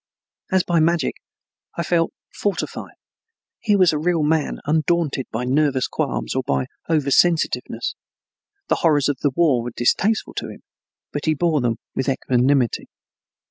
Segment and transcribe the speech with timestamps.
[0.51, 1.13] As by magic
[1.77, 2.95] I felt fortified.
[3.59, 7.93] Here was a real man undaunted by nervous qualms or by over sensitiveness.
[8.67, 10.63] The horrors of the war were distasteful to him,
[11.13, 12.87] but he bore them with equanimity.